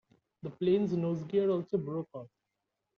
[0.41, 2.27] The plane's nose gear also broke off.